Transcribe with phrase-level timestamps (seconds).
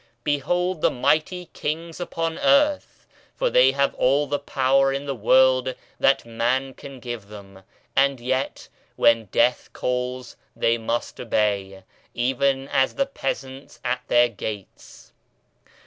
[0.23, 3.05] Behold the mighty kings upon earth,
[3.35, 7.61] for they have all the power in the world that man can give them,
[7.95, 11.83] and yet when Death calls they must obey,
[12.15, 15.13] even as the peasants at their gates.